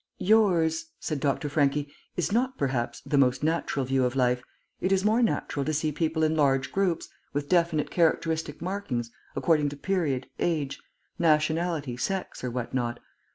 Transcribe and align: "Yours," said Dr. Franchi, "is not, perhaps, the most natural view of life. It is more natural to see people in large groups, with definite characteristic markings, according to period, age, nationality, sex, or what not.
"Yours," 0.17 0.85
said 0.99 1.19
Dr. 1.19 1.47
Franchi, 1.47 1.87
"is 2.17 2.31
not, 2.31 2.57
perhaps, 2.57 3.01
the 3.05 3.19
most 3.19 3.43
natural 3.43 3.85
view 3.85 4.03
of 4.03 4.15
life. 4.15 4.41
It 4.79 4.91
is 4.91 5.05
more 5.05 5.21
natural 5.21 5.63
to 5.63 5.75
see 5.75 5.91
people 5.91 6.23
in 6.23 6.35
large 6.35 6.71
groups, 6.71 7.07
with 7.33 7.47
definite 7.47 7.91
characteristic 7.91 8.63
markings, 8.63 9.11
according 9.35 9.69
to 9.69 9.77
period, 9.77 10.27
age, 10.39 10.79
nationality, 11.19 11.97
sex, 11.97 12.43
or 12.43 12.49
what 12.49 12.73
not. 12.73 12.99